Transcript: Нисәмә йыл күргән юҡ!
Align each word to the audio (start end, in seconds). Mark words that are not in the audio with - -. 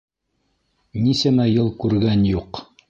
Нисәмә 1.03 1.49
йыл 1.53 1.73
күргән 1.85 2.29
юҡ! 2.37 2.67